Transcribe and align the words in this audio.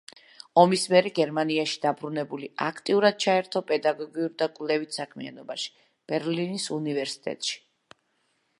ომის 0.59 0.83
მერე 0.91 1.09
გერმანიაში 1.17 1.75
დაბრუნებული, 1.83 2.49
აქტიურად 2.67 3.19
ჩაერთო 3.25 3.63
პედაგოგიურ 3.73 4.33
და 4.43 4.49
კვლევით 4.57 4.99
საქმიანობაში, 4.99 5.71
ბერლინის 6.13 6.67
უნივერსიტეტში. 6.79 7.61